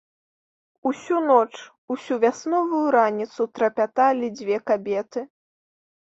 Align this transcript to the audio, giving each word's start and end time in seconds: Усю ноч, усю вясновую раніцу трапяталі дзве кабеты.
Усю 0.91 1.17
ноч, 1.25 1.53
усю 1.95 2.17
вясновую 2.23 2.79
раніцу 2.95 3.41
трапяталі 3.59 4.31
дзве 4.39 4.57
кабеты. 4.71 5.19